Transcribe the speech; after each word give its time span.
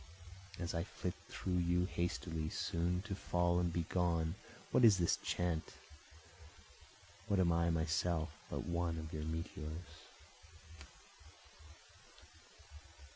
As 0.57 0.73
I 0.73 0.83
flit 0.83 1.13
through 1.29 1.59
you 1.59 1.85
hastily, 1.85 2.49
soon 2.49 3.03
to 3.03 3.13
fall 3.13 3.59
and 3.59 3.71
be 3.71 3.83
gone, 3.83 4.33
what 4.71 4.83
is 4.83 4.97
this 4.97 5.17
chant, 5.17 5.73
What 7.27 7.39
am 7.39 7.51
I 7.51 7.69
myself 7.69 8.31
but 8.49 8.65
one 8.65 8.97
of 8.97 9.13
your 9.13 9.25
meteors? 9.25 10.01